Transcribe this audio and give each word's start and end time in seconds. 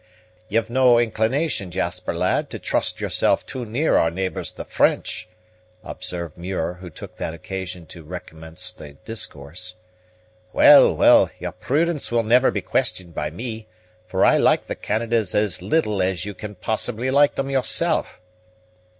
"You've 0.49 0.71
no 0.71 0.97
inclination, 0.97 1.69
Jasper 1.69 2.15
lad, 2.15 2.49
to 2.49 2.57
trust 2.57 2.99
yourself 2.99 3.45
too 3.45 3.65
near 3.65 3.97
our 3.97 4.09
neighbours 4.09 4.51
the 4.51 4.65
French," 4.65 5.29
observed 5.83 6.35
Muir, 6.39 6.79
who 6.81 6.89
took 6.89 7.17
that 7.17 7.35
occasion 7.35 7.85
to 7.85 8.01
recommence 8.03 8.71
the 8.71 8.93
discourse. 9.05 9.75
"Well, 10.53 10.91
well, 10.95 11.29
your 11.37 11.51
prudence 11.51 12.09
will 12.11 12.23
never 12.23 12.49
be 12.49 12.61
questioned 12.61 13.13
by 13.13 13.29
me, 13.29 13.67
for 14.07 14.25
I 14.25 14.37
like 14.37 14.65
the 14.65 14.73
Canadas 14.73 15.35
as 15.35 15.61
little 15.61 16.01
as 16.01 16.25
you 16.25 16.33
can 16.33 16.55
possibly 16.55 17.11
like 17.11 17.35
them 17.35 17.51
yourself." 17.51 18.19